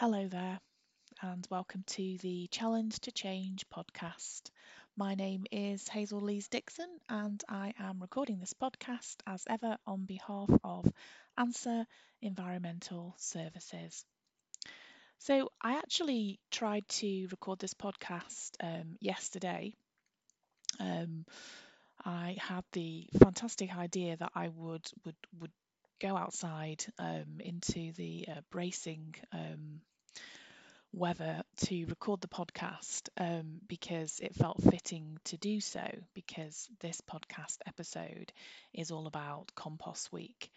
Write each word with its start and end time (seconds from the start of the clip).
Hello 0.00 0.26
there, 0.28 0.58
and 1.20 1.46
welcome 1.50 1.84
to 1.88 2.16
the 2.22 2.48
Challenge 2.50 2.98
to 3.00 3.12
Change 3.12 3.66
podcast. 3.68 4.48
My 4.96 5.14
name 5.14 5.44
is 5.52 5.86
Hazel 5.88 6.22
Lees 6.22 6.48
Dixon, 6.48 6.88
and 7.10 7.44
I 7.50 7.74
am 7.78 8.00
recording 8.00 8.38
this 8.40 8.54
podcast 8.54 9.16
as 9.26 9.44
ever 9.46 9.76
on 9.86 10.06
behalf 10.06 10.48
of 10.64 10.86
ANSA 11.38 11.84
Environmental 12.22 13.14
Services. 13.18 14.06
So, 15.18 15.52
I 15.60 15.74
actually 15.74 16.40
tried 16.50 16.88
to 16.88 17.26
record 17.30 17.58
this 17.58 17.74
podcast 17.74 18.52
um, 18.62 18.96
yesterday. 19.00 19.74
Um, 20.80 21.26
I 22.02 22.38
had 22.40 22.64
the 22.72 23.06
fantastic 23.18 23.76
idea 23.76 24.16
that 24.16 24.32
I 24.34 24.48
would 24.48 24.90
would 25.04 25.16
would 25.38 25.52
go 26.00 26.16
outside 26.16 26.84
um, 26.98 27.40
into 27.40 27.92
the 27.92 28.26
uh, 28.30 28.40
bracing 28.50 29.14
um, 29.32 29.80
weather 30.92 31.42
to 31.56 31.84
record 31.86 32.20
the 32.20 32.28
podcast 32.28 33.08
um, 33.16 33.60
because 33.68 34.18
it 34.20 34.34
felt 34.34 34.62
fitting 34.62 35.18
to 35.24 35.36
do 35.36 35.60
so 35.60 35.86
because 36.14 36.68
this 36.80 37.00
podcast 37.02 37.58
episode 37.66 38.32
is 38.74 38.90
all 38.90 39.06
about 39.06 39.52
compost 39.54 40.12
week. 40.12 40.50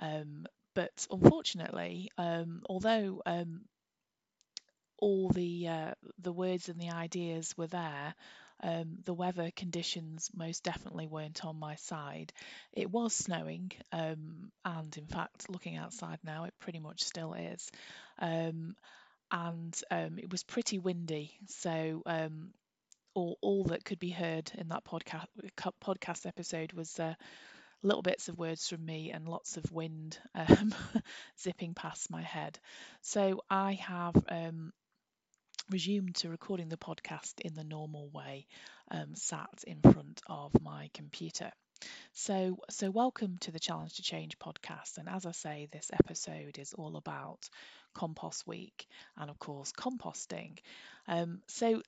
Um, 0.00 0.46
but 0.74 1.06
unfortunately, 1.10 2.10
um, 2.18 2.62
although 2.68 3.22
um, 3.26 3.62
all 4.98 5.28
the 5.30 5.68
uh, 5.68 5.94
the 6.18 6.32
words 6.32 6.68
and 6.68 6.80
the 6.80 6.90
ideas 6.90 7.56
were 7.56 7.66
there, 7.66 8.14
um, 8.62 8.98
the 9.04 9.14
weather 9.14 9.50
conditions 9.54 10.30
most 10.34 10.64
definitely 10.64 11.06
weren't 11.06 11.44
on 11.44 11.58
my 11.58 11.76
side. 11.76 12.32
It 12.72 12.90
was 12.90 13.14
snowing, 13.14 13.72
um, 13.92 14.50
and 14.64 14.96
in 14.96 15.06
fact, 15.06 15.50
looking 15.50 15.76
outside 15.76 16.18
now, 16.24 16.44
it 16.44 16.54
pretty 16.60 16.78
much 16.80 17.02
still 17.02 17.34
is. 17.34 17.70
Um, 18.18 18.74
and 19.30 19.78
um, 19.90 20.18
it 20.18 20.30
was 20.30 20.42
pretty 20.42 20.78
windy. 20.78 21.38
So 21.46 22.02
um, 22.06 22.52
all 23.14 23.38
all 23.40 23.64
that 23.64 23.84
could 23.84 23.98
be 23.98 24.10
heard 24.10 24.50
in 24.56 24.68
that 24.68 24.84
podcast 24.84 25.26
podcast 25.82 26.26
episode 26.26 26.72
was 26.72 26.98
uh, 26.98 27.14
little 27.82 28.02
bits 28.02 28.28
of 28.28 28.38
words 28.38 28.68
from 28.68 28.84
me 28.84 29.10
and 29.12 29.28
lots 29.28 29.56
of 29.56 29.70
wind 29.72 30.18
um, 30.34 30.74
zipping 31.40 31.74
past 31.74 32.10
my 32.10 32.22
head. 32.22 32.58
So 33.02 33.42
I 33.48 33.74
have 33.74 34.16
um, 34.28 34.72
resumed 35.70 36.14
to 36.16 36.30
recording 36.30 36.68
the 36.68 36.76
podcast 36.76 37.40
in 37.40 37.54
the 37.54 37.64
normal 37.64 38.08
way, 38.08 38.46
um, 38.90 39.14
sat 39.14 39.64
in 39.66 39.80
front 39.82 40.22
of 40.26 40.52
my 40.62 40.90
computer. 40.94 41.50
So, 42.14 42.58
so 42.70 42.90
welcome 42.90 43.36
to 43.42 43.50
the 43.52 43.60
Challenge 43.60 43.94
to 43.96 44.02
Change 44.02 44.38
podcast. 44.38 44.98
And 44.98 45.08
as 45.08 45.26
I 45.26 45.32
say, 45.32 45.68
this 45.70 45.90
episode 45.92 46.58
is 46.58 46.72
all 46.72 46.96
about 46.96 47.48
compost 47.94 48.46
week 48.46 48.86
and, 49.16 49.30
of 49.30 49.38
course, 49.38 49.72
composting. 49.72 50.58
Um, 51.06 51.40
so, 51.48 51.82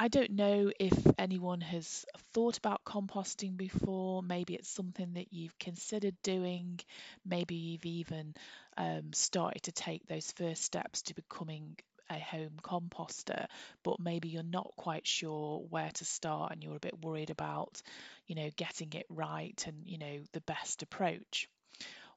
I 0.00 0.06
don't 0.06 0.30
know 0.30 0.70
if 0.78 0.96
anyone 1.18 1.60
has 1.60 2.06
thought 2.32 2.56
about 2.56 2.84
composting 2.84 3.56
before. 3.56 4.22
Maybe 4.22 4.54
it's 4.54 4.68
something 4.68 5.14
that 5.14 5.32
you've 5.32 5.58
considered 5.58 6.14
doing. 6.22 6.78
Maybe 7.26 7.56
you've 7.56 7.84
even 7.84 8.34
um, 8.76 9.12
started 9.12 9.64
to 9.64 9.72
take 9.72 10.06
those 10.06 10.30
first 10.30 10.62
steps 10.62 11.02
to 11.02 11.14
becoming 11.14 11.76
a 12.10 12.18
home 12.18 12.58
composter, 12.62 13.46
but 13.82 14.00
maybe 14.00 14.28
you're 14.28 14.42
not 14.42 14.72
quite 14.76 15.06
sure 15.06 15.64
where 15.70 15.90
to 15.94 16.04
start 16.04 16.52
and 16.52 16.62
you're 16.62 16.76
a 16.76 16.80
bit 16.80 17.02
worried 17.02 17.30
about, 17.30 17.80
you 18.26 18.34
know, 18.34 18.50
getting 18.56 18.92
it 18.92 19.06
right 19.08 19.62
and, 19.66 19.86
you 19.86 19.98
know, 19.98 20.18
the 20.32 20.40
best 20.42 20.82
approach. 20.82 21.48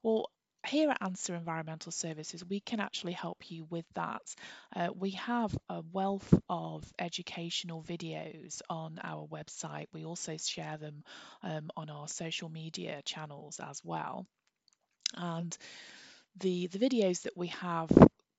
Well, 0.04 0.30
here 0.68 0.92
at 0.92 1.02
ANSA 1.02 1.36
Environmental 1.36 1.92
Services, 1.92 2.46
we 2.46 2.60
can 2.60 2.80
actually 2.80 3.14
help 3.14 3.50
you 3.50 3.66
with 3.70 3.86
that. 3.96 4.22
Uh, 4.76 4.90
we 4.96 5.12
have 5.12 5.58
a 5.70 5.82
wealth 5.92 6.34
of 6.50 6.84
educational 7.00 7.84
videos 7.84 8.62
on 8.70 9.00
our 9.04 9.26
website. 9.28 9.88
We 9.92 10.06
also 10.06 10.38
share 10.38 10.78
them 10.78 11.04
um, 11.42 11.70
on 11.76 11.90
our 11.90 12.08
social 12.08 12.50
media 12.50 13.02
channels 13.06 13.60
as 13.60 13.82
well. 13.84 14.28
And 15.16 15.58
the, 16.40 16.68
the 16.68 16.80
videos 16.80 17.24
that 17.24 17.36
we 17.36 17.48
have 17.48 17.90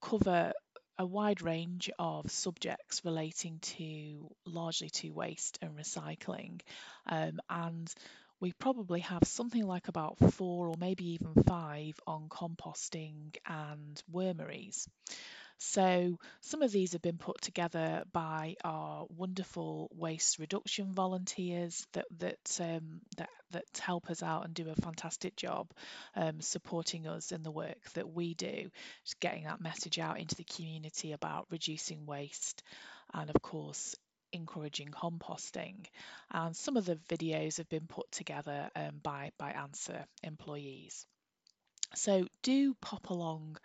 cover 0.01 0.53
a 0.97 1.05
wide 1.05 1.41
range 1.41 1.89
of 1.99 2.29
subjects 2.31 3.03
relating 3.03 3.59
to 3.59 4.29
largely 4.45 4.89
to 4.89 5.09
waste 5.11 5.59
and 5.61 5.75
recycling. 5.77 6.61
Um, 7.07 7.39
and 7.49 7.93
we 8.39 8.51
probably 8.53 8.99
have 9.01 9.23
something 9.23 9.65
like 9.65 9.87
about 9.87 10.17
four 10.33 10.67
or 10.67 10.75
maybe 10.77 11.11
even 11.13 11.33
five 11.47 11.95
on 12.05 12.27
composting 12.29 13.35
and 13.45 14.01
wormeries. 14.11 14.87
So 15.65 16.19
some 16.41 16.61
of 16.61 16.73
these 16.73 16.91
have 16.91 17.01
been 17.01 17.17
put 17.17 17.41
together 17.41 18.03
by 18.11 18.57
our 18.65 19.05
wonderful 19.09 19.89
waste 19.95 20.37
reduction 20.37 20.91
volunteers 20.91 21.87
that 21.93 22.05
that 22.19 22.59
um, 22.59 22.99
that, 23.15 23.29
that 23.51 23.63
help 23.79 24.09
us 24.09 24.21
out 24.21 24.43
and 24.43 24.53
do 24.53 24.69
a 24.69 24.75
fantastic 24.75 25.37
job 25.37 25.71
um, 26.17 26.41
supporting 26.41 27.07
us 27.07 27.31
in 27.31 27.43
the 27.43 27.49
work 27.49 27.81
that 27.93 28.13
we 28.13 28.33
do, 28.33 28.69
just 29.05 29.21
getting 29.21 29.45
that 29.45 29.61
message 29.61 29.99
out 29.99 30.19
into 30.19 30.35
the 30.35 30.43
community 30.43 31.13
about 31.13 31.47
reducing 31.49 32.05
waste 32.05 32.61
and 33.13 33.29
of 33.29 33.41
course 33.41 33.95
encouraging 34.33 34.89
composting. 34.89 35.85
And 36.29 36.53
some 36.53 36.75
of 36.75 36.85
the 36.85 36.97
videos 37.07 37.57
have 37.57 37.69
been 37.69 37.87
put 37.87 38.11
together 38.11 38.69
um, 38.75 38.99
by 39.01 39.31
by 39.37 39.53
ANSA 39.53 40.03
employees. 40.23 41.05
So 41.95 42.27
do 42.41 42.73
pop 42.81 43.09
along 43.09 43.57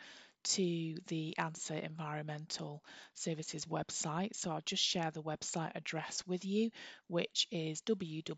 to 0.44 0.97
the 1.06 1.37
ANSA 1.38 1.75
Environmental 1.75 2.82
Services 3.15 3.66
website. 3.66 4.34
So 4.34 4.50
I'll 4.50 4.60
just 4.65 4.82
share 4.82 5.10
the 5.10 5.22
website 5.22 5.72
address 5.75 6.22
with 6.26 6.44
you, 6.44 6.71
which 7.09 7.47
is 7.50 7.82
www.ansa.co.uk. 7.82 8.34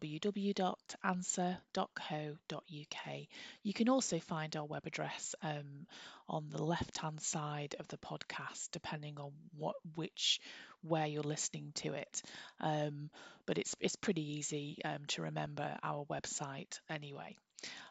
You 3.63 3.73
can 3.73 3.89
also 3.89 4.19
find 4.21 4.57
our 4.57 4.65
web 4.67 4.87
address 4.87 5.35
um, 5.43 5.87
on 6.29 6.49
the 6.51 6.63
left 6.63 6.99
hand 6.99 7.21
side 7.21 7.77
of 7.79 7.89
the 7.89 7.99
podcast, 7.99 8.71
depending 8.73 9.19
on 9.19 9.33
what 9.57 9.77
which 9.95 10.41
where 10.83 11.07
you're 11.07 11.23
listening 11.23 11.73
to 11.75 11.95
it. 11.95 12.23
Um, 12.61 13.11
but 13.47 13.59
it's 13.59 13.75
it's 13.81 13.97
pretty 13.97 14.39
easy 14.39 14.79
um, 14.85 15.05
to 15.09 15.23
remember 15.23 15.77
our 15.83 16.05
website 16.07 16.81
anyway. 16.89 17.37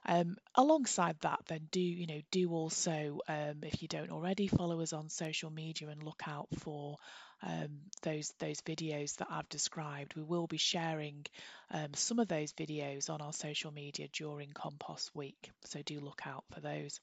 Um, 0.05 0.37
alongside 0.55 1.17
that, 1.21 1.41
then 1.47 1.67
do 1.71 1.81
you 1.81 2.07
know 2.07 2.21
do 2.31 2.51
also 2.51 3.19
um, 3.27 3.59
if 3.63 3.81
you 3.81 3.87
don't 3.87 4.11
already 4.11 4.47
follow 4.47 4.81
us 4.81 4.93
on 4.93 5.09
social 5.09 5.49
media 5.49 5.89
and 5.89 6.01
look 6.01 6.23
out 6.25 6.47
for 6.59 6.97
um, 7.43 7.79
those 8.01 8.33
those 8.39 8.61
videos 8.61 9.17
that 9.17 9.27
I've 9.29 9.49
described. 9.49 10.15
We 10.15 10.23
will 10.23 10.47
be 10.47 10.57
sharing 10.57 11.25
um, 11.71 11.93
some 11.93 12.19
of 12.19 12.27
those 12.27 12.53
videos 12.53 13.09
on 13.09 13.21
our 13.21 13.33
social 13.33 13.71
media 13.71 14.07
during 14.11 14.51
Compost 14.51 15.15
Week, 15.15 15.51
so 15.65 15.81
do 15.83 15.99
look 15.99 16.21
out 16.25 16.43
for 16.53 16.59
those. 16.61 16.99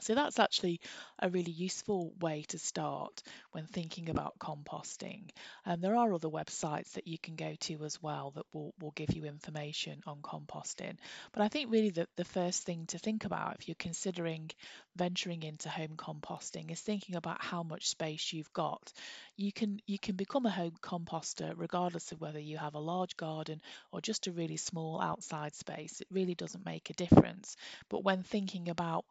So 0.00 0.14
that's 0.14 0.38
actually 0.38 0.80
a 1.20 1.30
really 1.30 1.52
useful 1.52 2.12
way 2.20 2.42
to 2.48 2.58
start 2.58 3.22
when 3.52 3.66
thinking 3.66 4.08
about 4.08 4.38
composting. 4.38 5.30
And 5.64 5.74
um, 5.74 5.80
there 5.80 5.96
are 5.96 6.12
other 6.12 6.28
websites 6.28 6.92
that 6.92 7.06
you 7.06 7.16
can 7.18 7.36
go 7.36 7.54
to 7.60 7.84
as 7.84 8.02
well 8.02 8.32
that 8.34 8.44
will, 8.52 8.74
will 8.80 8.90
give 8.92 9.14
you 9.14 9.24
information 9.24 10.02
on 10.06 10.18
composting. 10.20 10.96
But 11.32 11.42
I 11.42 11.48
think 11.48 11.70
really 11.70 11.90
the, 11.90 12.06
the 12.16 12.24
first 12.24 12.64
thing 12.64 12.86
to 12.88 12.98
think 12.98 13.24
about 13.24 13.56
if 13.60 13.68
you're 13.68 13.76
considering 13.76 14.50
venturing 14.96 15.42
into 15.42 15.68
home 15.68 15.96
composting 15.96 16.70
is 16.70 16.80
thinking 16.80 17.14
about 17.16 17.42
how 17.42 17.62
much 17.62 17.88
space 17.88 18.32
you've 18.32 18.52
got. 18.52 18.92
You 19.36 19.52
can 19.52 19.80
you 19.86 19.98
can 19.98 20.16
become 20.16 20.44
a 20.46 20.50
home 20.50 20.74
composter 20.82 21.52
regardless 21.56 22.12
of 22.12 22.20
whether 22.20 22.40
you 22.40 22.58
have 22.58 22.74
a 22.74 22.80
large 22.80 23.16
garden 23.16 23.60
or 23.92 24.00
just 24.00 24.26
a 24.26 24.32
really 24.32 24.56
small 24.56 25.00
outside 25.00 25.54
space. 25.54 26.00
It 26.00 26.08
really 26.10 26.34
doesn't 26.34 26.64
make 26.64 26.90
a 26.90 26.94
difference. 26.94 27.56
But 27.88 28.04
when 28.04 28.22
thinking 28.24 28.68
about 28.68 29.04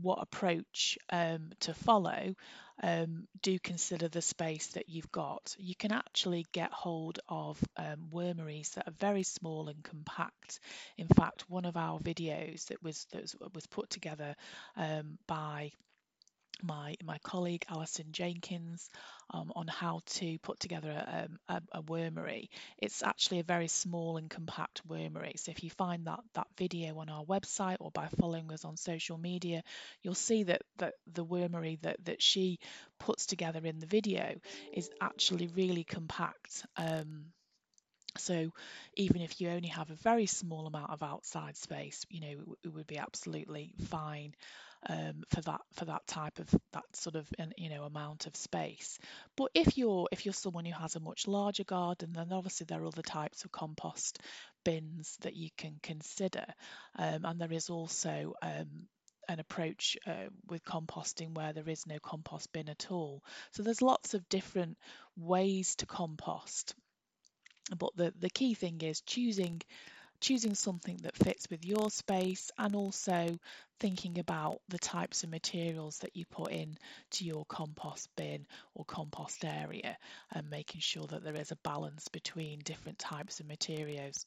what 0.00 0.20
approach 0.20 0.98
um, 1.10 1.50
to 1.60 1.74
follow, 1.74 2.34
um, 2.82 3.26
do 3.42 3.58
consider 3.58 4.08
the 4.08 4.22
space 4.22 4.68
that 4.68 4.88
you've 4.88 5.12
got. 5.12 5.54
You 5.58 5.74
can 5.74 5.92
actually 5.92 6.46
get 6.52 6.72
hold 6.72 7.20
of 7.28 7.62
um, 7.76 8.10
wormeries 8.10 8.70
that 8.70 8.88
are 8.88 8.94
very 8.98 9.22
small 9.22 9.68
and 9.68 9.82
compact. 9.84 10.60
In 10.98 11.06
fact, 11.08 11.48
one 11.48 11.64
of 11.64 11.76
our 11.76 11.98
videos 12.00 12.66
that 12.66 12.82
was 12.82 13.06
that 13.12 13.22
was, 13.22 13.36
was 13.54 13.66
put 13.66 13.90
together 13.90 14.34
um, 14.76 15.18
by 15.26 15.72
my 16.62 16.94
my 17.04 17.18
colleague 17.22 17.64
Alison 17.68 18.06
Jenkins 18.12 18.88
um, 19.30 19.52
on 19.56 19.66
how 19.66 20.00
to 20.06 20.38
put 20.38 20.60
together 20.60 20.90
a, 20.90 21.24
um, 21.24 21.38
a, 21.48 21.78
a, 21.78 21.82
wormery. 21.82 22.48
It's 22.78 23.02
actually 23.02 23.40
a 23.40 23.44
very 23.44 23.68
small 23.68 24.16
and 24.16 24.30
compact 24.30 24.86
wormery. 24.86 25.34
So 25.36 25.50
if 25.50 25.64
you 25.64 25.70
find 25.70 26.06
that 26.06 26.20
that 26.34 26.46
video 26.56 26.98
on 26.98 27.08
our 27.08 27.24
website 27.24 27.76
or 27.80 27.90
by 27.90 28.08
following 28.20 28.52
us 28.52 28.64
on 28.64 28.76
social 28.76 29.18
media, 29.18 29.62
you'll 30.02 30.14
see 30.14 30.44
that 30.44 30.62
that 30.78 30.94
the 31.12 31.24
wormery 31.24 31.80
that 31.82 32.04
that 32.04 32.22
she 32.22 32.58
puts 32.98 33.26
together 33.26 33.60
in 33.64 33.78
the 33.78 33.86
video 33.86 34.34
is 34.72 34.90
actually 35.00 35.48
really 35.48 35.84
compact. 35.84 36.64
Um, 36.76 37.26
so 38.16 38.50
even 38.94 39.22
if 39.22 39.40
you 39.40 39.50
only 39.50 39.68
have 39.68 39.90
a 39.90 39.96
very 39.96 40.26
small 40.26 40.66
amount 40.66 40.90
of 40.90 41.02
outside 41.02 41.56
space, 41.56 42.04
you 42.08 42.20
know, 42.20 42.56
it 42.62 42.68
would 42.68 42.86
be 42.86 42.98
absolutely 42.98 43.74
fine 43.88 44.34
um, 44.88 45.22
for 45.30 45.40
that 45.42 45.60
for 45.72 45.84
that 45.86 46.06
type 46.06 46.38
of 46.38 46.48
that 46.72 46.84
sort 46.94 47.16
of 47.16 47.28
you 47.56 47.70
know 47.70 47.84
amount 47.84 48.26
of 48.26 48.36
space. 48.36 48.98
But 49.36 49.50
if 49.54 49.78
you're 49.78 50.08
if 50.12 50.24
you're 50.24 50.32
someone 50.32 50.64
who 50.64 50.72
has 50.72 50.96
a 50.96 51.00
much 51.00 51.26
larger 51.26 51.64
garden, 51.64 52.12
then 52.12 52.32
obviously 52.32 52.66
there 52.68 52.82
are 52.82 52.86
other 52.86 53.02
types 53.02 53.44
of 53.44 53.52
compost 53.52 54.20
bins 54.64 55.16
that 55.22 55.36
you 55.36 55.50
can 55.56 55.78
consider, 55.82 56.46
um, 56.96 57.24
and 57.24 57.40
there 57.40 57.52
is 57.52 57.70
also 57.70 58.34
um, 58.42 58.86
an 59.28 59.40
approach 59.40 59.96
uh, 60.06 60.28
with 60.48 60.64
composting 60.64 61.34
where 61.34 61.52
there 61.52 61.68
is 61.68 61.86
no 61.86 61.98
compost 62.02 62.52
bin 62.52 62.68
at 62.68 62.90
all. 62.90 63.22
So 63.52 63.62
there's 63.62 63.82
lots 63.82 64.14
of 64.14 64.28
different 64.28 64.76
ways 65.16 65.76
to 65.76 65.86
compost. 65.86 66.74
But 67.78 67.96
the, 67.96 68.12
the 68.18 68.30
key 68.30 68.54
thing 68.54 68.80
is 68.82 69.00
choosing 69.00 69.62
choosing 70.24 70.54
something 70.54 70.96
that 71.02 71.14
fits 71.16 71.50
with 71.50 71.66
your 71.66 71.90
space 71.90 72.50
and 72.56 72.74
also 72.74 73.38
thinking 73.78 74.18
about 74.18 74.58
the 74.70 74.78
types 74.78 75.22
of 75.22 75.28
materials 75.28 75.98
that 75.98 76.16
you 76.16 76.24
put 76.24 76.50
in 76.50 76.78
to 77.10 77.24
your 77.24 77.44
compost 77.44 78.08
bin 78.16 78.46
or 78.74 78.86
compost 78.86 79.44
area 79.44 79.98
and 80.32 80.48
making 80.48 80.80
sure 80.80 81.06
that 81.06 81.22
there 81.22 81.36
is 81.36 81.50
a 81.50 81.56
balance 81.56 82.08
between 82.08 82.58
different 82.60 82.98
types 82.98 83.40
of 83.40 83.46
materials 83.46 84.24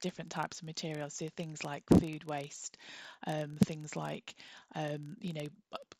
different 0.00 0.30
types 0.30 0.60
of 0.60 0.66
materials. 0.66 1.12
So 1.12 1.28
things 1.36 1.62
like 1.62 1.82
food 2.00 2.24
waste 2.24 2.78
um, 3.26 3.56
things 3.64 3.96
like 3.96 4.34
um, 4.74 5.16
you 5.20 5.34
know 5.34 5.46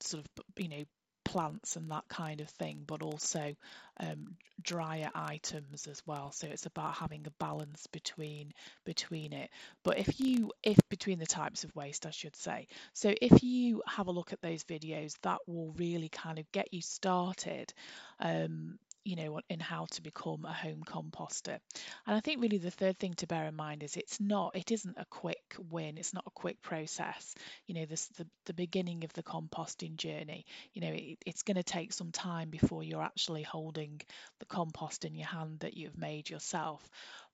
sort 0.01 0.25
of 0.25 0.45
you 0.57 0.69
know 0.69 0.85
plants 1.29 1.77
and 1.77 1.91
that 1.91 2.09
kind 2.09 2.41
of 2.41 2.49
thing, 2.49 2.85
but 2.87 3.03
also 3.03 3.55
um, 4.01 4.37
drier 4.63 5.11
items 5.15 5.87
as 5.87 6.03
well. 6.07 6.33
So 6.33 6.47
it's 6.47 6.65
about 6.65 6.95
having 6.95 7.27
a 7.27 7.31
balance 7.45 7.87
between 7.89 8.53
between 8.87 9.35
it. 9.35 9.51
But 9.85 9.99
if 9.99 10.21
you 10.21 10.53
if 10.63 10.79
between 10.89 11.19
the 11.19 11.27
types 11.27 11.65
of 11.65 11.77
waste, 11.77 12.07
I 12.07 12.11
should 12.13 12.35
say. 12.35 12.67
So 12.95 13.15
if 13.21 13.43
you 13.43 13.83
have 13.87 14.07
a 14.07 14.13
look 14.13 14.33
at 14.33 14.41
those 14.41 14.65
videos, 14.65 15.13
that 15.23 15.41
will 15.47 15.75
really 15.77 16.09
kind 16.09 16.39
of 16.39 16.51
get 16.51 16.73
you 16.73 16.81
started. 16.81 17.75
Um, 18.21 18.79
you 19.09 19.17
know, 19.17 19.41
in 19.49 19.59
how 19.59 19.87
to 19.91 20.03
become 20.03 20.45
a 20.45 20.53
home 20.53 20.83
composter. 20.87 21.59
And 22.07 22.15
I 22.15 22.21
think 22.21 22.43
really 22.43 22.59
the 22.59 22.71
third 22.71 22.99
thing 22.99 23.15
to 23.15 23.27
bear 23.27 23.47
in 23.47 23.57
mind 23.57 23.83
is 23.83 23.97
it's 23.97 24.21
not, 24.21 24.55
it 24.55 24.71
isn't 24.71 24.99
a 24.99 25.07
quick 25.07 25.57
win. 25.71 25.97
It's 25.97 26.13
not 26.13 26.25
a 26.27 26.31
quick 26.31 26.61
process. 26.61 27.35
You 27.67 27.75
know, 27.77 27.87
this 27.87 28.09
the 28.19 28.27
the 28.45 28.53
beginning 28.53 29.05
of 29.05 29.13
the 29.15 29.23
composting 29.23 29.97
journey. 29.97 30.45
You 30.75 30.83
know, 30.83 30.93
it, 30.93 31.17
it's 31.25 31.43
going 31.43 31.57
to 31.57 31.63
take 31.63 31.95
some 31.95 32.13
time 32.13 32.51
before 32.51 32.83
you're 32.83 33.03
actually 33.03 33.45
holding 33.45 34.03
the 34.41 34.47
compost 34.47 35.07
in 35.07 35.15
your 35.15 35.29
hand 35.29 35.61
that 35.61 35.75
you've 35.75 35.97
made 35.97 36.29
yourself. 36.29 36.87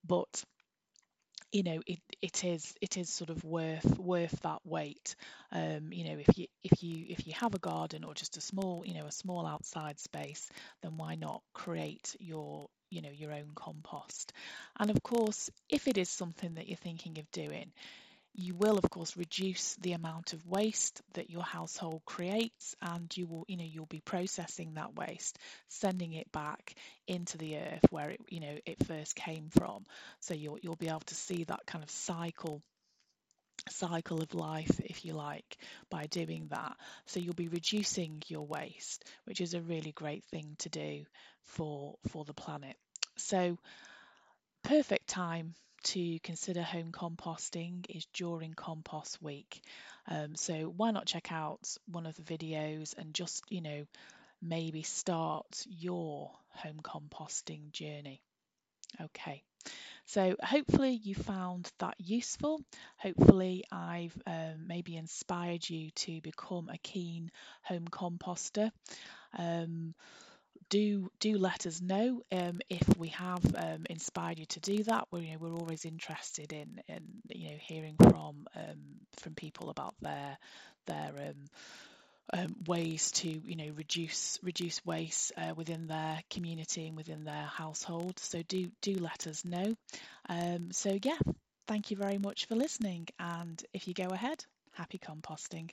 But 0.07 0.45
you 1.55 1.63
know 1.63 1.81
it, 1.87 2.01
it 2.23 2.45
is 2.45 2.75
it 2.83 2.99
is 2.99 3.09
sort 3.09 3.31
of 3.31 3.45
worth 3.45 3.99
worth 3.99 4.39
that 4.43 4.61
wait 4.65 5.17
um, 5.53 5.93
you 5.93 6.05
know 6.05 6.19
if 6.27 6.39
you 6.39 6.47
if 6.65 6.83
you 6.83 7.07
if 7.09 7.27
you 7.27 7.33
have 7.35 7.55
a 7.55 7.59
garden 7.61 8.05
or 8.05 8.15
just 8.15 8.37
a 8.37 8.41
small 8.41 8.83
you 8.87 8.95
know 8.95 9.07
a 9.07 9.13
small 9.13 9.47
outside 9.47 9.99
space 10.01 10.51
then 10.83 10.97
why 10.99 11.15
not 11.15 11.43
create 11.55 12.17
your 12.21 12.69
you 12.91 13.03
know 13.03 13.11
your 13.11 13.33
own 13.33 13.51
compost? 13.55 14.33
And 14.79 14.91
of 14.91 15.03
course 15.03 15.51
if 15.69 15.89
it 15.89 15.99
is 15.99 16.11
something 16.11 16.55
that 16.55 16.69
you're 16.69 16.77
thinking 16.77 17.19
of 17.19 17.31
doing 17.33 17.73
you 18.35 18.55
will 18.55 18.79
of 18.79 18.91
course 18.91 19.17
reduce 19.17 19.77
the 19.77 19.93
amount 19.93 20.33
of 20.33 20.47
waste 20.47 21.01
that 21.15 21.31
your 21.31 21.43
household 21.43 22.03
creates 22.05 22.75
and 22.83 23.17
you 23.17 23.27
will 23.27 23.45
you 23.47 23.57
know 23.57 23.65
you'll 23.65 23.87
be 23.87 24.01
processing 24.01 24.75
that 24.75 24.95
waste 24.97 25.39
sending 25.69 26.13
it 26.13 26.31
back 26.33 26.75
into 27.07 27.39
the 27.39 27.57
earth 27.57 27.85
where 27.91 28.11
it 28.11 28.21
you 28.29 28.41
know 28.41 28.57
it 28.67 28.85
first 28.87 29.15
came 29.15 29.49
from. 29.51 29.85
So 30.21 30.35
you'll 30.35 30.59
you'll 30.61 30.77
be 30.77 30.89
able 30.89 31.01
to 31.01 31.15
see 31.15 31.45
that 31.45 31.65
kind 31.67 31.85
of 31.85 31.91
cycle 31.91 32.61
cycle 33.71 34.21
of 34.21 34.35
life 34.35 34.81
if 34.85 35.05
you 35.05 35.15
like 35.15 35.57
by 35.89 36.07
doing 36.07 36.49
that. 36.51 36.77
So 37.07 37.21
you'll 37.21 37.35
be 37.35 37.49
reducing 37.49 38.23
your 38.27 38.47
waste 38.47 39.05
which 39.25 39.41
is 39.41 39.55
a 39.55 39.61
really 39.61 39.93
great 39.93 40.25
thing 40.25 40.57
to 40.59 40.69
do 40.69 41.05
for 41.45 41.95
for 42.09 42.25
the 42.25 42.35
planet. 42.35 42.77
So 43.17 43.59
perfect 44.65 45.07
time 45.07 45.55
to 45.85 46.19
consider 46.21 46.63
home 46.63 46.93
composting 46.93 47.85
is 47.89 48.07
during 48.13 48.55
compost 48.55 49.23
week. 49.23 49.63
Um, 50.09 50.35
so 50.35 50.73
why 50.77 50.91
not 50.91 51.07
check 51.07 51.33
out 51.33 51.77
one 51.87 52.07
of 52.07 52.17
the 52.17 52.23
videos 52.23 52.97
and 52.99 53.15
just, 53.15 53.45
you 53.49 53.61
know, 53.61 53.87
maybe 54.43 54.83
start 54.83 55.65
your 55.67 56.31
home 56.51 56.81
composting 56.83 57.71
journey. 57.73 58.21
Okay. 59.01 59.43
So 60.07 60.37
hopefully 60.43 61.01
you 61.03 61.15
found 61.15 61.71
that 61.79 61.95
useful. 61.99 62.61
Hopefully 62.99 63.65
I've 63.73 64.17
um, 64.27 64.67
maybe 64.67 64.97
inspired 64.97 65.69
you 65.69 65.91
to 65.91 66.21
become 66.21 66.69
a 66.69 66.79
keen 66.79 67.31
home 67.63 67.87
composter. 67.91 68.71
Um, 69.37 69.95
do 70.75 71.09
do 71.21 71.39
let 71.39 71.69
us 71.69 71.81
know 71.81 72.21
um, 72.33 72.61
if 72.69 72.83
we 72.99 73.07
have 73.09 73.45
um, 73.55 73.87
inspired 73.89 74.41
you 74.41 74.47
to 74.47 74.59
do 74.59 74.83
that. 74.83 75.07
We're 75.13 75.21
you 75.21 75.33
know, 75.33 75.39
we're 75.39 75.55
always 75.55 75.85
interested 75.85 76.53
in 76.53 76.83
in 76.89 77.05
you 77.29 77.51
know 77.51 77.57
hearing 77.61 77.95
from 77.97 78.49
um, 78.57 78.81
from 79.21 79.35
people 79.35 79.71
about 79.71 79.95
their 80.01 80.37
their 80.87 81.13
um, 81.29 81.47
um, 82.33 82.57
ways 82.67 83.13
to 83.13 83.29
you 83.29 83.55
know 83.55 83.71
reduce 83.77 84.41
reduce 84.43 84.85
waste 84.85 85.31
uh, 85.37 85.55
within 85.55 85.87
their 85.87 86.21
community 86.29 86.89
and 86.89 86.97
within 86.97 87.23
their 87.23 87.45
household. 87.45 88.19
So 88.19 88.43
do 88.43 88.69
do 88.83 88.95
let 88.95 89.29
us 89.29 89.45
know. 89.45 89.77
Um, 90.29 90.73
so 90.73 90.99
yeah, 91.01 91.19
thank 91.69 91.93
you 91.93 91.97
very 91.97 92.19
much 92.19 92.47
for 92.47 92.57
listening. 92.57 93.07
And 93.21 93.63
if 93.73 93.87
you 93.87 93.95
go 93.95 94.09
ahead, 94.09 94.45
happy 94.73 94.99
composting. 94.99 95.71